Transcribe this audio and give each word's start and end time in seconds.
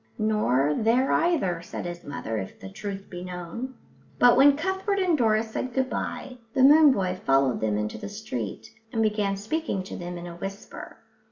"Nor 0.17 0.73
there 0.79 1.11
either," 1.11 1.61
said 1.61 1.85
his 1.85 2.03
mother, 2.03 2.37
"if 2.39 2.59
the 2.59 2.69
truth 2.69 3.05
was 3.13 3.23
known." 3.23 3.75
But 4.17 4.35
when 4.35 4.57
Cuthbert 4.57 4.97
and 4.97 5.15
Doris 5.15 5.51
said 5.51 5.75
good 5.75 5.91
bye 5.91 6.39
the 6.55 6.63
moon 6.63 6.91
boy 6.91 7.19
followed 7.23 7.61
them 7.61 7.77
into 7.77 7.99
the 7.99 8.09
street 8.09 8.71
and 8.91 9.03
began 9.03 9.37
speaking 9.37 9.83
to 9.83 9.95
them 9.95 10.17
in 10.17 10.25
a 10.25 10.37
whisper. 10.37 10.97